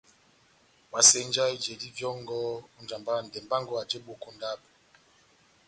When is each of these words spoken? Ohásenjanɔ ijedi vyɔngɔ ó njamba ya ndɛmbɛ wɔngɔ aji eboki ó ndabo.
Ohásenjanɔ 0.91 1.51
ijedi 1.55 1.87
vyɔngɔ 1.97 2.35
ó 2.49 2.79
njamba 2.83 3.11
ya 3.15 3.21
ndɛmbɛ 3.25 3.55
wɔngɔ 3.57 3.73
aji 3.81 3.97
eboki 3.99 4.25
ó 4.29 4.31
ndabo. 4.35 4.67